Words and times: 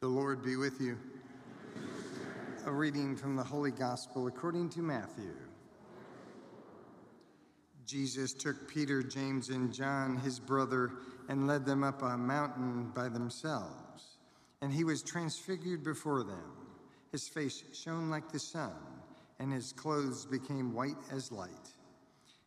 The 0.00 0.06
Lord 0.06 0.44
be 0.44 0.54
with 0.54 0.80
you. 0.80 0.96
A 2.66 2.70
reading 2.70 3.16
from 3.16 3.34
the 3.34 3.42
Holy 3.42 3.72
Gospel 3.72 4.28
according 4.28 4.68
to 4.70 4.80
Matthew. 4.80 5.34
Jesus 7.84 8.32
took 8.32 8.68
Peter, 8.68 9.02
James, 9.02 9.48
and 9.48 9.74
John, 9.74 10.16
his 10.16 10.38
brother, 10.38 10.92
and 11.28 11.48
led 11.48 11.66
them 11.66 11.82
up 11.82 12.00
a 12.02 12.16
mountain 12.16 12.92
by 12.94 13.08
themselves. 13.08 14.18
And 14.62 14.72
he 14.72 14.84
was 14.84 15.02
transfigured 15.02 15.82
before 15.82 16.22
them. 16.22 16.52
His 17.10 17.26
face 17.26 17.64
shone 17.72 18.08
like 18.08 18.30
the 18.30 18.38
sun, 18.38 18.76
and 19.40 19.52
his 19.52 19.72
clothes 19.72 20.26
became 20.26 20.74
white 20.74 20.94
as 21.10 21.32
light. 21.32 21.50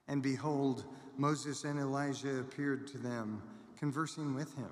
And 0.08 0.24
behold, 0.24 0.86
Moses 1.18 1.66
and 1.66 1.82
Elijah 1.82 2.40
appeared 2.40 2.88
to 2.88 2.98
them, 2.98 3.44
conversing 3.78 4.36
with 4.36 4.56
him. 4.56 4.72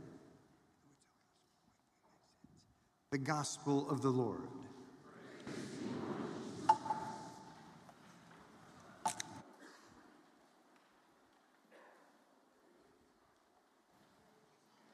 The 3.11 3.17
Gospel 3.17 3.89
of 3.89 4.01
the 4.01 4.09
Lord. 4.09 4.39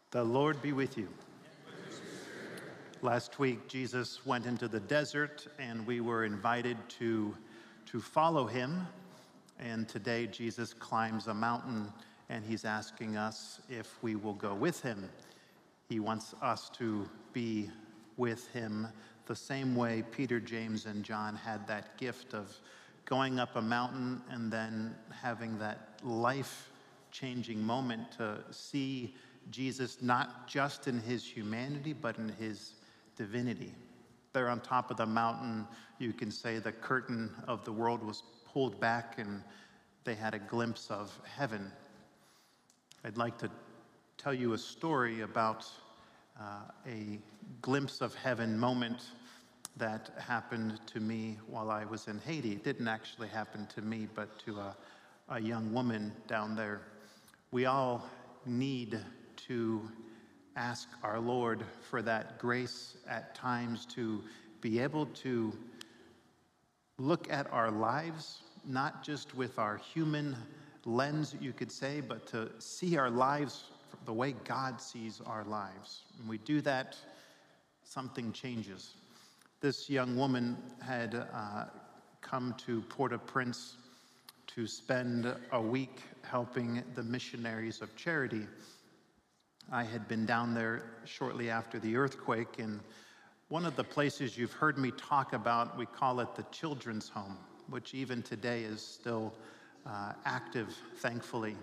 The 0.09 0.23
Lord 0.23 0.59
be 0.63 0.73
with 0.73 0.97
you. 0.97 1.07
Last 3.03 3.37
week, 3.37 3.67
Jesus 3.67 4.25
went 4.25 4.47
into 4.47 4.67
the 4.67 4.79
desert 4.79 5.45
and 5.59 5.85
we 5.85 6.01
were 6.01 6.25
invited 6.25 6.77
to, 6.97 7.37
to 7.85 8.01
follow 8.01 8.47
him. 8.47 8.87
And 9.59 9.87
today, 9.87 10.25
Jesus 10.25 10.73
climbs 10.73 11.27
a 11.27 11.35
mountain 11.35 11.93
and 12.29 12.43
he's 12.43 12.65
asking 12.65 13.15
us 13.15 13.61
if 13.69 14.01
we 14.01 14.15
will 14.15 14.33
go 14.33 14.55
with 14.55 14.81
him. 14.81 15.07
He 15.87 15.99
wants 15.99 16.33
us 16.41 16.71
to 16.79 17.07
be 17.31 17.69
with 18.17 18.47
him 18.49 18.87
the 19.27 19.35
same 19.35 19.75
way 19.75 20.03
Peter, 20.11 20.39
James, 20.39 20.85
and 20.85 21.03
John 21.03 21.35
had 21.35 21.67
that 21.67 21.97
gift 21.97 22.33
of 22.33 22.55
going 23.05 23.39
up 23.39 23.55
a 23.55 23.61
mountain 23.61 24.21
and 24.29 24.51
then 24.51 24.95
having 25.11 25.57
that 25.59 25.99
life 26.03 26.69
changing 27.11 27.61
moment 27.61 28.11
to 28.17 28.39
see 28.51 29.15
Jesus 29.51 30.01
not 30.01 30.47
just 30.47 30.87
in 30.87 30.99
his 30.99 31.25
humanity, 31.25 31.93
but 31.93 32.17
in 32.17 32.29
his 32.29 32.73
divinity. 33.15 33.73
There 34.33 34.49
on 34.49 34.59
top 34.59 34.91
of 34.91 34.97
the 34.97 35.05
mountain, 35.05 35.67
you 35.99 36.13
can 36.13 36.31
say 36.31 36.59
the 36.59 36.71
curtain 36.71 37.31
of 37.47 37.63
the 37.63 37.71
world 37.71 38.03
was 38.03 38.23
pulled 38.45 38.79
back 38.79 39.19
and 39.19 39.41
they 40.03 40.15
had 40.15 40.33
a 40.33 40.39
glimpse 40.39 40.89
of 40.89 41.17
heaven. 41.23 41.71
I'd 43.03 43.17
like 43.17 43.37
to 43.39 43.49
tell 44.17 44.33
you 44.33 44.53
a 44.53 44.57
story 44.57 45.21
about 45.21 45.65
uh, 46.39 46.43
a 46.87 47.19
glimpse 47.61 48.01
of 48.01 48.13
heaven 48.15 48.57
moment 48.57 49.07
that 49.77 50.11
happened 50.19 50.79
to 50.87 50.99
me 50.99 51.37
while 51.47 51.69
I 51.69 51.85
was 51.85 52.07
in 52.07 52.19
Haiti. 52.19 52.53
It 52.53 52.63
didn't 52.63 52.87
actually 52.87 53.27
happen 53.27 53.67
to 53.75 53.81
me, 53.81 54.07
but 54.13 54.37
to 54.45 54.59
a, 54.59 54.75
a 55.29 55.39
young 55.39 55.73
woman 55.73 56.11
down 56.27 56.55
there. 56.55 56.81
We 57.51 57.65
all 57.65 58.05
need 58.45 58.99
to 59.47 59.81
ask 60.55 60.89
our 61.03 61.19
Lord 61.19 61.63
for 61.89 62.01
that 62.01 62.39
grace 62.39 62.97
at 63.07 63.35
times 63.35 63.85
to 63.87 64.23
be 64.61 64.79
able 64.79 65.05
to 65.07 65.53
look 66.97 67.31
at 67.31 67.51
our 67.51 67.69
lives, 67.69 68.41
not 68.65 69.03
just 69.03 69.35
with 69.35 69.59
our 69.59 69.77
human 69.77 70.35
lens, 70.85 71.35
you 71.39 71.53
could 71.53 71.71
say, 71.71 72.01
but 72.01 72.25
to 72.27 72.49
see 72.57 72.97
our 72.97 73.11
lives 73.11 73.65
the 74.05 74.13
way 74.13 74.33
God 74.45 74.81
sees 74.81 75.21
our 75.25 75.43
lives. 75.43 76.03
When 76.19 76.27
we 76.27 76.37
do 76.39 76.61
that, 76.61 76.95
something 77.83 78.31
changes. 78.31 78.93
This 79.61 79.89
young 79.89 80.15
woman 80.15 80.57
had 80.81 81.15
uh, 81.15 81.65
come 82.21 82.55
to 82.65 82.81
Port 82.83 83.13
au 83.13 83.17
Prince 83.17 83.77
to 84.47 84.67
spend 84.67 85.33
a 85.51 85.61
week 85.61 86.01
helping 86.23 86.83
the 86.95 87.03
missionaries 87.03 87.81
of 87.81 87.95
charity. 87.95 88.47
I 89.71 89.83
had 89.83 90.07
been 90.07 90.25
down 90.25 90.53
there 90.53 90.83
shortly 91.05 91.49
after 91.49 91.79
the 91.79 91.95
earthquake, 91.95 92.59
and 92.59 92.79
one 93.49 93.65
of 93.65 93.75
the 93.75 93.83
places 93.83 94.37
you've 94.37 94.53
heard 94.53 94.77
me 94.77 94.91
talk 94.91 95.33
about, 95.33 95.77
we 95.77 95.85
call 95.85 96.19
it 96.19 96.35
the 96.35 96.43
Children's 96.51 97.09
Home, 97.09 97.37
which 97.69 97.93
even 97.93 98.21
today 98.21 98.63
is 98.63 98.81
still 98.81 99.33
uh, 99.85 100.13
active, 100.25 100.75
thankfully. 100.97 101.55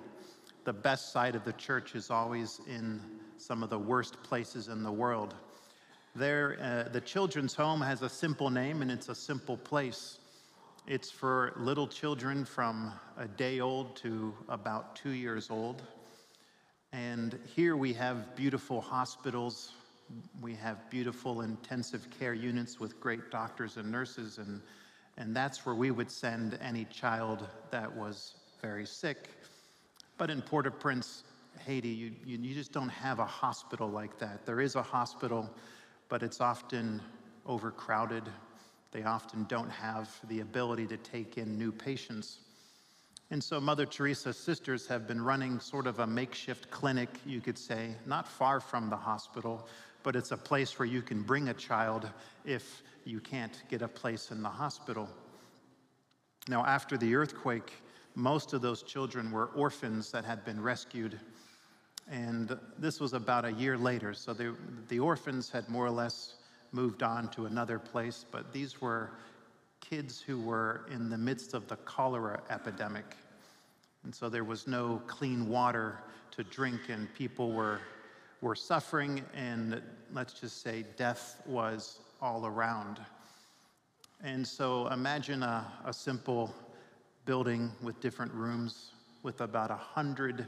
The 0.65 0.73
best 0.73 1.13
side 1.13 1.35
of 1.35 1.45
the 1.45 1.53
church 1.53 1.95
is 1.95 2.11
always 2.11 2.61
in 2.67 2.99
some 3.37 3.63
of 3.63 3.69
the 3.69 3.79
worst 3.79 4.23
places 4.23 4.69
in 4.69 4.83
the 4.83 4.91
world. 4.91 5.35
There, 6.17 6.57
uh, 6.59 6.91
the 6.91 7.03
Children's 7.03 7.55
Home 7.55 7.83
has 7.83 8.01
a 8.01 8.09
simple 8.09 8.49
name, 8.49 8.81
and 8.81 8.91
it's 8.91 9.11
a 9.11 9.15
simple 9.15 9.59
place. 9.59 10.19
It's 10.87 11.11
for 11.11 11.53
little 11.59 11.87
children 11.87 12.47
from 12.47 12.93
a 13.19 13.29
day 13.29 13.61
old 13.61 13.95
to 13.97 14.33
about 14.49 14.97
two 14.97 15.11
years 15.11 15.51
old. 15.51 15.83
And 16.95 17.39
here 17.55 17.77
we 17.77 17.93
have 17.93 18.35
beautiful 18.35 18.81
hospitals. 18.81 19.73
We 20.41 20.55
have 20.55 20.89
beautiful 20.89 21.43
intensive 21.43 22.09
care 22.19 22.33
units 22.33 22.81
with 22.81 22.99
great 23.01 23.31
doctors 23.31 23.77
and 23.77 23.93
nurses. 23.93 24.39
And, 24.39 24.63
and 25.19 25.37
that's 25.37 25.67
where 25.67 25.75
we 25.75 25.91
would 25.91 26.11
send 26.11 26.59
any 26.63 26.87
child 26.87 27.47
that 27.71 27.95
was 27.95 28.37
very 28.63 28.87
sick. 28.87 29.29
But 30.17 30.31
in 30.31 30.43
Port 30.43 30.67
au 30.67 30.71
Prince, 30.71 31.25
Haiti, 31.67 31.89
you, 31.89 32.13
you, 32.25 32.39
you 32.39 32.55
just 32.55 32.73
don't 32.73 32.89
have 32.89 33.19
a 33.19 33.25
hospital 33.25 33.89
like 33.89 34.19
that. 34.19 34.47
There 34.47 34.61
is 34.61 34.75
a 34.77 34.83
hospital, 34.83 35.51
but 36.09 36.23
it's 36.23 36.41
often 36.41 37.01
overcrowded. 37.47 38.25
They 38.93 39.03
often 39.03 39.45
don't 39.49 39.71
have 39.71 40.09
the 40.29 40.41
ability 40.41 40.87
to 40.89 40.97
take 40.97 41.37
in 41.39 41.59
new 41.59 41.73
patients. 41.73 42.39
And 43.31 43.43
so 43.43 43.61
Mother 43.61 43.87
Teresa's 43.87 44.37
sisters 44.37 44.87
have 44.87 45.09
been 45.09 45.21
running 45.21 45.59
sort 45.59 45.87
of 45.87 45.99
a 45.99 46.07
makeshift 46.07 46.71
clinic, 46.71 47.09
you 47.25 47.41
could 47.41 47.59
say, 47.59 47.95
not 48.07 48.29
far 48.29 48.61
from 48.61 48.91
the 48.91 48.97
hospital, 48.97 49.67
but 50.03 50.15
it's 50.15 50.31
a 50.31 50.37
place 50.37 50.79
where 50.79 50.87
you 50.87 51.03
can 51.03 51.23
bring 51.23 51.49
a 51.49 51.55
child 51.55 52.09
if 52.45 52.83
you 53.05 53.21
can't 53.21 53.63
get 53.69 53.83
a 53.83 53.89
place 53.89 54.31
in 54.31 54.43
the 54.43 54.49
hospital. 54.49 55.09
Now, 56.49 56.65
after 56.65 56.99
the 56.99 57.15
earthquake, 57.15 57.73
most 58.15 58.53
of 58.53 58.63
those 58.63 58.83
children 58.83 59.31
were 59.31 59.47
orphans 59.47 60.11
that 60.13 60.25
had 60.25 60.45
been 60.45 60.61
rescued. 60.61 61.19
And 62.11 62.59
this 62.79 63.01
was 63.01 63.13
about 63.13 63.45
a 63.45 63.53
year 63.53 63.77
later. 63.77 64.15
So 64.15 64.33
they, 64.33 64.49
the 64.89 65.01
orphans 65.01 65.51
had 65.51 65.69
more 65.69 65.87
or 65.87 65.91
less 65.91 66.37
moved 66.73 67.03
on 67.03 67.29
to 67.29 67.47
another 67.47 67.79
place, 67.79 68.25
but 68.31 68.53
these 68.53 68.81
were 68.81 69.11
kids 69.81 70.21
who 70.21 70.41
were 70.41 70.87
in 70.91 71.09
the 71.09 71.19
midst 71.19 71.55
of 71.55 71.69
the 71.69 71.77
cholera 71.77 72.41
epidemic. 72.51 73.17
And 74.03 74.15
so 74.15 74.29
there 74.29 74.45
was 74.45 74.67
no 74.67 75.01
clean 75.07 75.49
water 75.49 75.99
to 76.33 76.45
drink, 76.45 76.89
and 76.89 77.13
people 77.15 77.53
were, 77.53 77.81
were 78.41 78.55
suffering, 78.55 79.23
and 79.35 79.81
let's 80.13 80.35
just 80.35 80.63
say 80.63 80.85
death 80.97 81.41
was 81.47 82.01
all 82.21 82.45
around. 82.47 83.01
And 84.23 84.47
so 84.47 84.89
imagine 84.89 85.43
a, 85.43 85.71
a 85.85 85.93
simple 85.93 86.53
building 87.25 87.71
with 87.83 88.01
different 88.01 88.33
rooms 88.33 88.91
with 89.23 89.41
about 89.41 89.71
a 89.71 89.77
hundred 89.77 90.47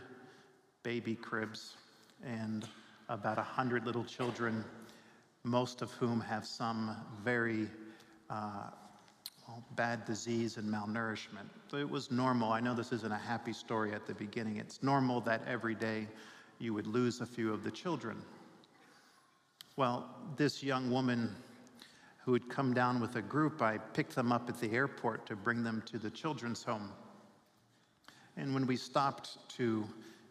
baby 0.83 1.15
cribs 1.15 1.77
and 2.25 2.69
about 3.09 3.39
a 3.39 3.43
hundred 3.43 3.87
little 3.87 4.05
children, 4.05 4.65
most 5.45 5.83
of 5.83 5.91
whom 5.93 6.21
have 6.21 6.47
some 6.47 6.97
very 7.25 7.69
uh, 8.31 8.69
bad 9.75 10.05
disease 10.05 10.57
and 10.57 10.69
malnourishment. 10.69 11.49
So 11.71 11.77
it 11.77 11.89
was 11.89 12.11
normal. 12.11 12.53
I 12.53 12.61
know 12.61 12.75
this 12.75 12.93
isn't 12.93 13.13
a 13.13 13.19
happy 13.19 13.53
story 13.53 13.93
at 13.93 14.07
the 14.07 14.15
beginning. 14.15 14.57
It's 14.57 14.83
normal 14.83 15.21
that 15.23 15.43
every 15.47 15.75
day 15.75 16.07
you 16.59 16.75
would 16.75 16.87
lose 16.87 17.21
a 17.21 17.27
few 17.27 17.53
of 17.53 17.63
the 17.65 17.71
children. 17.71 18.23
Well, 19.77 20.09
this 20.37 20.63
young 20.63 20.91
woman 20.91 21.35
who 22.27 22.33
had 22.33 22.49
come 22.49 22.75
down 22.75 23.01
with 23.01 23.15
a 23.15 23.23
group, 23.23 23.63
I 23.63 23.79
picked 23.79 24.17
them 24.17 24.33
up 24.33 24.49
at 24.49 24.59
the 24.59 24.73
airport 24.73 25.27
to 25.27 25.37
bring 25.37 25.63
them 25.63 25.81
to 25.87 25.97
the 25.97 26.11
children's 26.11 26.65
home. 26.65 26.91
And 28.37 28.53
when 28.53 28.67
we 28.67 28.77
stopped 28.77 29.39
to 29.51 29.87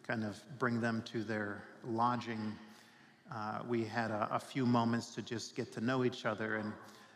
kind 0.06 0.22
of 0.22 0.38
bring 0.58 0.78
them 0.78 1.02
to 1.06 1.24
their 1.24 1.62
lodging, 1.82 2.52
uh, 3.34 3.60
we 3.66 3.82
had 3.82 4.10
a, 4.10 4.28
a 4.30 4.38
few 4.38 4.66
moments 4.66 5.14
to 5.14 5.22
just 5.22 5.56
get 5.56 5.72
to 5.72 5.80
know 5.80 6.04
each 6.04 6.26
other. 6.26 6.56
And 6.56 6.70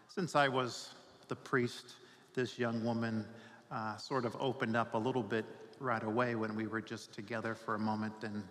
since 0.08 0.34
I 0.34 0.48
was 0.48 0.94
the 1.28 1.36
priest, 1.36 1.96
this 2.34 2.58
young 2.58 2.82
woman 2.82 3.26
uh, 3.70 3.98
sort 3.98 4.24
of 4.24 4.34
opened 4.40 4.76
up 4.76 4.94
a 4.94 4.98
little 4.98 5.22
bit 5.22 5.44
right 5.78 6.02
away 6.02 6.36
when 6.36 6.56
we 6.56 6.66
were 6.66 6.80
just 6.80 7.12
together 7.12 7.54
for 7.54 7.74
a 7.74 7.78
moment. 7.78 8.14
And 8.22 8.42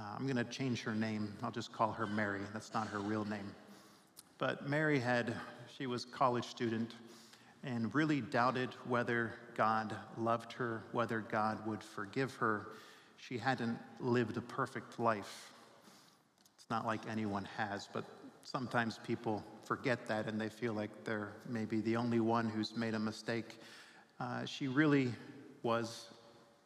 uh, 0.00 0.02
I'm 0.18 0.26
going 0.26 0.36
to 0.36 0.44
change 0.44 0.82
her 0.82 0.96
name. 0.96 1.32
I'll 1.44 1.52
just 1.52 1.72
call 1.72 1.92
her 1.92 2.08
Mary. 2.08 2.40
That's 2.52 2.74
not 2.74 2.88
her 2.88 2.98
real 2.98 3.24
name. 3.24 3.54
But 4.38 4.68
Mary 4.68 5.00
had, 5.00 5.34
she 5.76 5.86
was 5.86 6.04
a 6.04 6.08
college 6.08 6.46
student 6.46 6.94
and 7.64 7.92
really 7.94 8.20
doubted 8.20 8.70
whether 8.86 9.34
God 9.56 9.94
loved 10.16 10.52
her, 10.52 10.84
whether 10.92 11.20
God 11.20 11.66
would 11.66 11.82
forgive 11.82 12.34
her. 12.36 12.68
She 13.16 13.36
hadn't 13.36 13.78
lived 13.98 14.36
a 14.36 14.40
perfect 14.40 15.00
life. 15.00 15.52
It's 16.56 16.70
not 16.70 16.86
like 16.86 17.00
anyone 17.10 17.48
has, 17.56 17.88
but 17.92 18.04
sometimes 18.44 19.00
people 19.04 19.42
forget 19.64 20.06
that 20.06 20.26
and 20.26 20.40
they 20.40 20.48
feel 20.48 20.72
like 20.72 20.90
they're 21.04 21.32
maybe 21.48 21.80
the 21.80 21.96
only 21.96 22.20
one 22.20 22.48
who's 22.48 22.76
made 22.76 22.94
a 22.94 22.98
mistake. 22.98 23.60
Uh, 24.20 24.44
she 24.44 24.68
really 24.68 25.12
was 25.64 26.10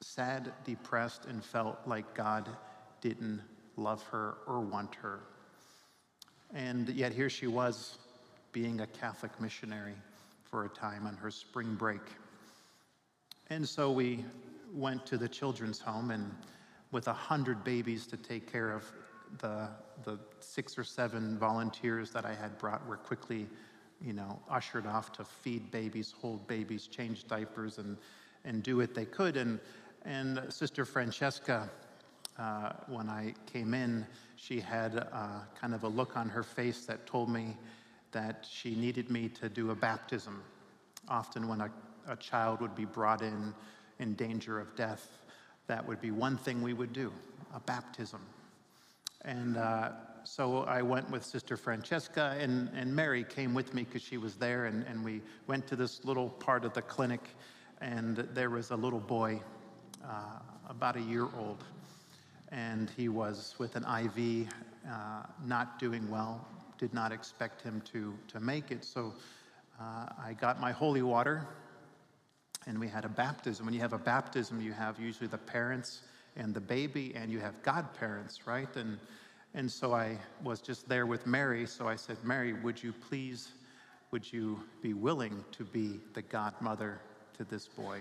sad, 0.03 0.53
depressed, 0.65 1.25
and 1.25 1.43
felt 1.43 1.79
like 1.87 2.15
God 2.15 2.49
didn't 3.01 3.41
love 3.77 4.03
her 4.05 4.35
or 4.47 4.61
want 4.61 4.95
her. 4.97 5.21
And 6.55 6.89
yet 6.91 7.13
here 7.13 7.31
she 7.31 7.47
was 7.47 7.99
being 8.53 8.81
a 8.81 8.87
Catholic 8.87 9.41
missionary 9.41 9.95
for 10.45 10.65
a 10.65 10.69
time 10.69 11.07
on 11.07 11.17
her 11.17 11.31
spring 11.31 11.75
break. 11.75 12.03
And 13.49 13.67
so 13.67 13.91
we 13.91 14.25
went 14.75 15.07
to 15.07 15.17
the 15.17 15.29
children's 15.29 15.81
home 15.81 16.11
and 16.11 16.31
with 16.91 17.09
a 17.09 17.13
hundred 17.13 17.65
babies 17.65 18.07
to 18.07 18.17
take 18.17 18.51
care 18.51 18.71
of, 18.71 18.91
the, 19.39 19.69
the 20.05 20.19
six 20.41 20.77
or 20.77 20.85
seven 20.85 21.39
volunteers 21.39 22.11
that 22.11 22.27
I 22.27 22.35
had 22.35 22.59
brought 22.59 22.87
were 22.87 22.99
quickly, 22.99 23.47
you 24.01 24.13
know, 24.13 24.39
ushered 24.51 24.87
off 24.87 25.13
to 25.13 25.25
feed 25.25 25.71
babies, 25.71 26.15
hold 26.21 26.47
babies, 26.47 26.87
change 26.87 27.27
diapers, 27.27 27.79
and, 27.79 27.97
and 28.45 28.63
do 28.63 28.77
what 28.77 28.95
they 28.95 29.07
could. 29.07 29.39
And, 29.39 29.59
and 30.05 30.43
Sister 30.51 30.85
Francesca, 30.85 31.71
uh, 32.39 32.73
when 32.89 33.09
I 33.09 33.35
came 33.51 33.73
in, 33.73 34.07
she 34.43 34.59
had 34.59 35.07
uh, 35.13 35.29
kind 35.61 35.73
of 35.73 35.85
a 35.85 35.89
look 35.89 36.17
on 36.17 36.29
her 36.29 36.43
face 36.43 36.85
that 36.85 37.07
told 37.07 37.29
me 37.31 37.57
that 38.11 38.45
she 38.51 38.75
needed 38.75 39.09
me 39.09 39.29
to 39.29 39.49
do 39.49 39.71
a 39.71 39.75
baptism. 39.75 40.43
Often, 41.09 41.47
when 41.47 41.61
a, 41.61 41.71
a 42.09 42.17
child 42.17 42.61
would 42.61 42.75
be 42.75 42.85
brought 42.85 43.23
in 43.23 43.55
in 44.01 44.15
danger 44.15 44.59
of 44.59 44.75
death, 44.75 45.07
that 45.69 45.87
would 45.87 46.01
be 46.01 46.11
one 46.11 46.37
thing 46.37 46.61
we 46.61 46.73
would 46.73 46.93
do 46.93 47.13
a 47.55 47.61
baptism. 47.61 48.21
And 49.25 49.57
uh, 49.57 49.91
so 50.25 50.65
I 50.65 50.83
went 50.83 51.09
with 51.09 51.25
Sister 51.25 51.57
Francesca, 51.57 52.37
and, 52.41 52.69
and 52.75 52.93
Mary 52.93 53.23
came 53.23 53.55
with 53.55 53.73
me 53.75 53.85
because 53.85 54.03
she 54.03 54.17
was 54.17 54.35
there. 54.35 54.67
And, 54.67 54.85
and 54.89 55.05
we 55.05 55.21
went 55.47 55.69
to 55.69 55.77
this 55.77 56.05
little 56.05 56.31
part 56.31 56.65
of 56.65 56.75
the 56.75 56.83
clinic, 56.83 57.21
and 57.81 58.17
there 58.35 58.51
was 58.51 58.73
a 58.73 58.77
little 58.77 58.99
boy, 58.99 59.41
uh, 60.05 60.41
about 60.69 60.97
a 60.97 61.01
year 61.01 61.29
old 61.39 61.63
and 62.53 62.91
he 62.97 63.09
was 63.09 63.55
with 63.59 63.77
an 63.77 63.85
IV, 63.85 64.47
uh, 64.87 65.23
not 65.45 65.79
doing 65.79 66.09
well. 66.11 66.47
Did 66.79 66.93
not 66.93 67.11
expect 67.11 67.63
him 67.63 67.83
to, 67.93 68.13
to 68.29 68.41
make 68.41 68.71
it. 68.71 68.85
So 68.85 69.15
uh, 69.81 70.07
I 70.23 70.35
got 70.39 70.61
my 70.61 70.71
holy 70.71 71.03
water, 71.03 71.47
and 72.67 72.79
we 72.79 72.89
had 72.89 73.05
a 73.05 73.09
baptism. 73.09 73.65
When 73.65 73.75
you 73.75 73.81
have 73.81 73.95
a 73.95 73.99
baptism, 73.99 74.61
you 74.61 74.73
have 74.73 75.01
usually 75.01 75.29
the 75.29 75.39
parents 75.39 76.03
and 76.37 76.53
the 76.53 76.61
baby, 76.61 77.13
and 77.15 77.31
you 77.31 77.41
have 77.41 77.61
godparents, 77.63 78.47
right? 78.47 78.75
And, 78.77 78.99
and 79.55 79.71
so 79.71 79.95
I 79.95 80.19
was 80.43 80.61
just 80.61 80.89
there 80.89 81.07
with 81.07 81.27
Mary. 81.27 81.67
So 81.67 81.89
I 81.89 81.97
said, 81.97 82.19
Mary, 82.23 82.53
would 82.53 82.83
you 82.83 82.93
please, 82.93 83.53
would 84.11 84.31
you 84.31 84.61
be 84.83 84.93
willing 84.93 85.43
to 85.53 85.65
be 85.65 86.01
the 86.13 86.23
godmother 86.23 87.01
to 87.39 87.45
this 87.45 87.67
boy? 87.67 88.01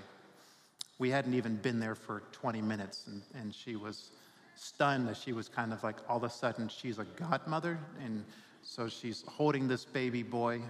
We 0.99 1.09
hadn't 1.09 1.35
even 1.35 1.55
been 1.55 1.79
there 1.79 1.95
for 1.95 2.23
20 2.31 2.61
minutes, 2.61 3.07
and, 3.07 3.21
and 3.33 3.55
she 3.55 3.75
was 3.75 4.11
stunned 4.61 5.07
that 5.07 5.17
she 5.17 5.33
was 5.33 5.49
kind 5.49 5.73
of 5.73 5.83
like 5.83 5.97
all 6.07 6.17
of 6.17 6.23
a 6.23 6.29
sudden 6.29 6.67
she's 6.67 6.99
a 6.99 7.05
godmother. 7.15 7.79
And 8.03 8.23
so 8.61 8.87
she's 8.87 9.23
holding 9.27 9.67
this 9.67 9.85
baby 9.85 10.21
boy. 10.21 10.61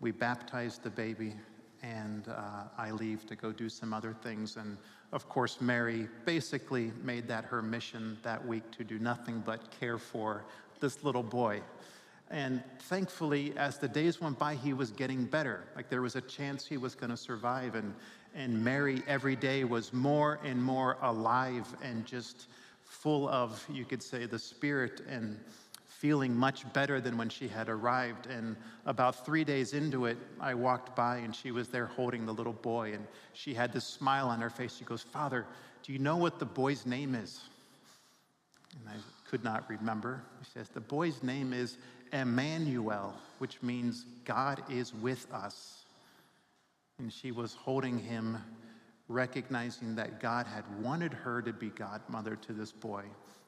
We 0.00 0.10
baptize 0.10 0.78
the 0.78 0.90
baby, 0.90 1.34
and 1.82 2.26
uh, 2.28 2.64
I 2.76 2.90
leave 2.90 3.26
to 3.26 3.36
go 3.36 3.52
do 3.52 3.68
some 3.68 3.94
other 3.94 4.12
things. 4.12 4.56
And 4.56 4.76
of 5.12 5.28
course, 5.28 5.60
Mary 5.60 6.08
basically 6.24 6.92
made 7.04 7.28
that 7.28 7.44
her 7.44 7.62
mission 7.62 8.18
that 8.24 8.44
week 8.44 8.68
to 8.72 8.82
do 8.82 8.98
nothing 8.98 9.42
but 9.46 9.70
care 9.78 9.98
for 9.98 10.44
this 10.80 11.04
little 11.04 11.22
boy. 11.22 11.62
And 12.30 12.62
thankfully, 12.80 13.54
as 13.56 13.78
the 13.78 13.88
days 13.88 14.20
went 14.20 14.38
by, 14.38 14.56
he 14.56 14.72
was 14.72 14.90
getting 14.90 15.24
better. 15.24 15.64
Like 15.76 15.88
there 15.88 16.02
was 16.02 16.16
a 16.16 16.20
chance 16.22 16.66
he 16.66 16.76
was 16.76 16.94
going 16.96 17.10
to 17.10 17.16
survive. 17.16 17.76
And, 17.76 17.94
and 18.34 18.62
Mary 18.62 19.02
every 19.06 19.36
day 19.36 19.62
was 19.62 19.92
more 19.92 20.40
and 20.44 20.62
more 20.62 20.96
alive 21.02 21.66
and 21.82 22.04
just 22.04 22.48
full 22.88 23.28
of, 23.28 23.64
you 23.70 23.84
could 23.84 24.02
say, 24.02 24.26
the 24.26 24.38
Spirit 24.38 25.02
and 25.08 25.38
feeling 25.84 26.34
much 26.34 26.70
better 26.72 27.00
than 27.00 27.16
when 27.18 27.28
she 27.28 27.48
had 27.48 27.68
arrived. 27.68 28.26
And 28.26 28.56
about 28.86 29.26
three 29.26 29.44
days 29.44 29.74
into 29.74 30.06
it, 30.06 30.16
I 30.40 30.54
walked 30.54 30.94
by 30.96 31.18
and 31.18 31.34
she 31.34 31.50
was 31.50 31.68
there 31.68 31.86
holding 31.86 32.24
the 32.24 32.32
little 32.32 32.52
boy. 32.52 32.92
And 32.94 33.06
she 33.32 33.52
had 33.52 33.72
this 33.72 33.84
smile 33.84 34.28
on 34.28 34.40
her 34.40 34.50
face. 34.50 34.76
She 34.76 34.84
goes, 34.84 35.02
Father, 35.02 35.44
do 35.82 35.92
you 35.92 35.98
know 35.98 36.16
what 36.16 36.38
the 36.38 36.46
boy's 36.46 36.86
name 36.86 37.14
is? 37.14 37.40
And 38.78 38.88
I 38.88 39.28
could 39.28 39.42
not 39.42 39.68
remember. 39.68 40.22
She 40.44 40.50
says, 40.52 40.68
The 40.68 40.80
boy's 40.80 41.22
name 41.22 41.52
is 41.52 41.78
Emmanuel, 42.12 43.14
which 43.38 43.62
means 43.62 44.04
God 44.24 44.62
is 44.70 44.94
with 44.94 45.26
us. 45.32 45.84
And 46.98 47.12
she 47.12 47.32
was 47.32 47.54
holding 47.54 47.98
him 47.98 48.38
recognizing 49.08 49.94
that 49.96 50.20
God 50.20 50.46
had 50.46 50.64
wanted 50.82 51.12
her 51.12 51.40
to 51.42 51.52
be 51.52 51.70
godmother 51.70 52.36
to 52.36 52.52
this 52.52 52.72
boy. 52.72 53.04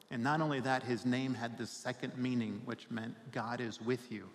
And 0.09 0.23
not 0.23 0.41
only 0.41 0.59
that, 0.61 0.83
his 0.83 1.05
name 1.05 1.33
had 1.33 1.57
the 1.57 1.67
second 1.67 2.17
meaning, 2.17 2.61
which 2.65 2.89
meant 2.89 3.15
God 3.31 3.61
is 3.61 3.79
with 3.81 4.11
you. 4.11 4.27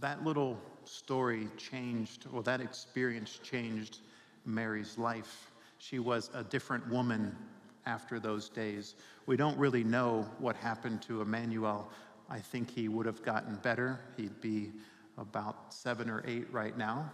That 0.00 0.24
little 0.24 0.58
story 0.84 1.48
changed, 1.56 2.26
or 2.32 2.42
that 2.44 2.60
experience 2.60 3.38
changed 3.42 3.98
Mary's 4.46 4.96
life. 4.96 5.50
She 5.78 5.98
was 5.98 6.30
a 6.34 6.42
different 6.42 6.88
woman 6.88 7.36
after 7.86 8.18
those 8.18 8.48
days. 8.48 8.94
We 9.26 9.36
don't 9.36 9.58
really 9.58 9.84
know 9.84 10.26
what 10.38 10.56
happened 10.56 11.02
to 11.02 11.20
Emmanuel. 11.20 11.90
I 12.30 12.38
think 12.38 12.70
he 12.70 12.88
would 12.88 13.06
have 13.06 13.22
gotten 13.22 13.56
better. 13.56 14.00
He'd 14.16 14.40
be 14.40 14.72
about 15.18 15.74
seven 15.74 16.08
or 16.08 16.22
eight 16.26 16.50
right 16.52 16.76
now. 16.76 17.10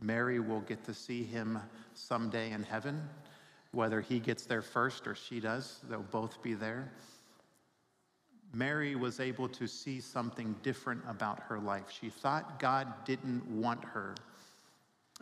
Mary 0.00 0.40
will 0.40 0.60
get 0.60 0.84
to 0.84 0.94
see 0.94 1.24
him 1.24 1.58
someday 1.94 2.52
in 2.52 2.62
heaven. 2.62 3.02
Whether 3.72 4.00
he 4.00 4.18
gets 4.20 4.46
there 4.46 4.62
first 4.62 5.06
or 5.06 5.14
she 5.14 5.40
does, 5.40 5.80
they'll 5.88 6.02
both 6.02 6.42
be 6.42 6.54
there. 6.54 6.90
Mary 8.54 8.94
was 8.94 9.20
able 9.20 9.48
to 9.48 9.66
see 9.66 10.00
something 10.00 10.54
different 10.62 11.02
about 11.06 11.40
her 11.40 11.58
life. 11.58 11.84
She 11.90 12.08
thought 12.08 12.58
God 12.58 13.04
didn't 13.04 13.44
want 13.46 13.84
her. 13.84 14.14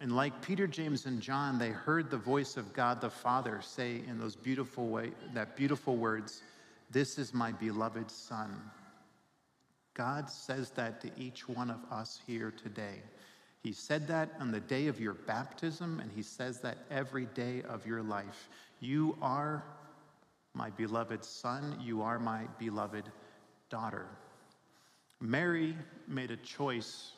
And 0.00 0.14
like 0.14 0.42
Peter, 0.42 0.66
James, 0.66 1.06
and 1.06 1.20
John, 1.20 1.58
they 1.58 1.70
heard 1.70 2.10
the 2.10 2.18
voice 2.18 2.56
of 2.56 2.72
God 2.72 3.00
the 3.00 3.10
Father 3.10 3.60
say 3.62 4.02
in 4.06 4.18
those 4.18 4.36
beautiful 4.36 4.88
way, 4.88 5.12
that 5.32 5.56
beautiful 5.56 5.96
words, 5.96 6.42
This 6.90 7.18
is 7.18 7.32
my 7.32 7.50
beloved 7.52 8.10
Son. 8.10 8.60
God 9.94 10.28
says 10.28 10.70
that 10.72 11.00
to 11.00 11.10
each 11.16 11.48
one 11.48 11.70
of 11.70 11.80
us 11.90 12.20
here 12.26 12.52
today. 12.62 13.00
He 13.66 13.72
said 13.72 14.06
that 14.06 14.30
on 14.38 14.52
the 14.52 14.60
day 14.60 14.86
of 14.86 15.00
your 15.00 15.14
baptism, 15.14 15.98
and 15.98 16.08
he 16.12 16.22
says 16.22 16.60
that 16.60 16.78
every 16.88 17.26
day 17.34 17.62
of 17.68 17.84
your 17.84 18.00
life. 18.00 18.48
You 18.78 19.18
are 19.20 19.64
my 20.54 20.70
beloved 20.70 21.24
son, 21.24 21.76
you 21.82 22.00
are 22.00 22.20
my 22.20 22.44
beloved 22.60 23.10
daughter. 23.68 24.06
Mary 25.20 25.74
made 26.06 26.30
a 26.30 26.36
choice. 26.36 27.10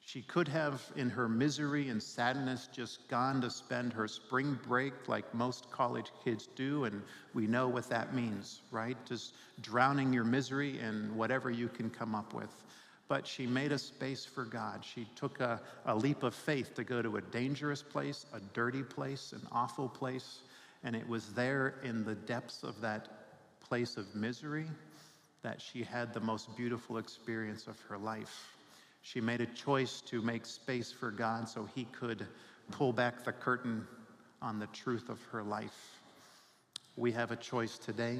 She 0.00 0.22
could 0.22 0.48
have, 0.48 0.80
in 0.96 1.10
her 1.10 1.28
misery 1.28 1.90
and 1.90 2.02
sadness, 2.02 2.70
just 2.72 3.06
gone 3.08 3.42
to 3.42 3.50
spend 3.50 3.92
her 3.92 4.08
spring 4.08 4.58
break 4.66 4.94
like 5.06 5.34
most 5.34 5.70
college 5.70 6.12
kids 6.24 6.48
do, 6.56 6.84
and 6.84 7.02
we 7.34 7.46
know 7.46 7.68
what 7.68 7.90
that 7.90 8.14
means, 8.14 8.62
right? 8.70 8.96
Just 9.04 9.34
drowning 9.60 10.14
your 10.14 10.24
misery 10.24 10.78
in 10.78 11.14
whatever 11.14 11.50
you 11.50 11.68
can 11.68 11.90
come 11.90 12.14
up 12.14 12.32
with. 12.32 12.64
But 13.08 13.26
she 13.26 13.46
made 13.46 13.72
a 13.72 13.78
space 13.78 14.24
for 14.24 14.44
God. 14.44 14.84
She 14.84 15.06
took 15.16 15.40
a, 15.40 15.60
a 15.86 15.96
leap 15.96 16.22
of 16.22 16.34
faith 16.34 16.74
to 16.74 16.84
go 16.84 17.00
to 17.00 17.16
a 17.16 17.22
dangerous 17.22 17.82
place, 17.82 18.26
a 18.34 18.40
dirty 18.52 18.82
place, 18.82 19.32
an 19.32 19.40
awful 19.50 19.88
place. 19.88 20.40
And 20.84 20.94
it 20.94 21.08
was 21.08 21.32
there 21.32 21.74
in 21.82 22.04
the 22.04 22.14
depths 22.14 22.62
of 22.62 22.80
that 22.82 23.08
place 23.60 23.96
of 23.96 24.14
misery 24.14 24.66
that 25.42 25.60
she 25.60 25.82
had 25.82 26.12
the 26.12 26.20
most 26.20 26.54
beautiful 26.56 26.98
experience 26.98 27.66
of 27.66 27.80
her 27.88 27.96
life. 27.96 28.54
She 29.02 29.20
made 29.20 29.40
a 29.40 29.46
choice 29.46 30.02
to 30.02 30.20
make 30.20 30.44
space 30.44 30.92
for 30.92 31.10
God 31.10 31.48
so 31.48 31.66
he 31.74 31.84
could 31.86 32.26
pull 32.70 32.92
back 32.92 33.24
the 33.24 33.32
curtain 33.32 33.86
on 34.42 34.58
the 34.58 34.66
truth 34.68 35.08
of 35.08 35.18
her 35.32 35.42
life. 35.42 36.00
We 36.96 37.12
have 37.12 37.30
a 37.30 37.36
choice 37.36 37.78
today 37.78 38.18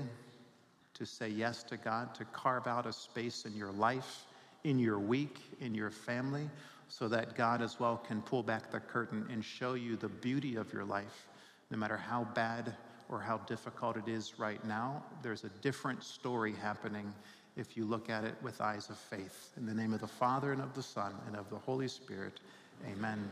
to 0.95 1.05
say 1.05 1.29
yes 1.29 1.63
to 1.65 1.77
God, 1.77 2.15
to 2.15 2.25
carve 2.27 2.67
out 2.67 2.87
a 2.87 2.93
space 2.93 3.45
in 3.45 3.55
your 3.55 3.73
life, 3.73 4.25
in 4.65 4.79
your 4.79 4.99
week, 4.99 5.39
in 5.61 5.75
your 5.75 5.91
family, 5.91 6.49
so 6.89 7.09
that 7.09 7.37
God 7.37 7.63
as 7.63 7.79
well 7.79 7.97
can 7.97 8.23
pull 8.23 8.43
back 8.43 8.71
the 8.71 8.81
curtain 8.81 9.27
and 9.31 9.45
show 9.45 9.75
you 9.75 9.97
the 9.97 10.09
beauty 10.09 10.57
of 10.57 10.73
your 10.73 10.85
life, 10.85 11.27
no 11.71 11.77
matter 11.77 11.97
how 11.97 12.25
bad 12.35 12.75
or 13.09 13.21
how 13.21 13.39
difficult 13.39 13.97
it 13.97 14.09
is 14.09 14.39
right 14.39 14.63
now. 14.65 15.03
There's 15.23 15.45
a 15.45 15.51
different 15.61 16.03
story 16.03 16.53
happening 16.53 17.13
if 17.57 17.77
you 17.77 17.85
look 17.85 18.09
at 18.09 18.25
it 18.25 18.35
with 18.43 18.61
eyes 18.61 18.89
of 18.89 18.97
faith. 18.97 19.51
In 19.57 19.67
the 19.67 19.75
name 19.75 19.93
of 19.93 20.01
the 20.01 20.07
Father 20.07 20.53
and 20.53 20.63
of 20.63 20.75
the 20.75 20.83
Son 20.83 21.13
and 21.27 21.37
of 21.37 21.51
the 21.51 21.59
Holy 21.59 21.89
Spirit, 21.89 22.41
amen. 22.91 23.29